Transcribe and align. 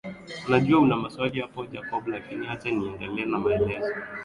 Najua 0.49 0.79
una 0.79 0.95
maswali 0.95 1.41
hapo 1.41 1.65
Jacob 1.65 2.07
lakini 2.07 2.47
acha 2.47 2.71
niendelee 2.71 3.25
na 3.25 3.39
maelezo 3.39 3.89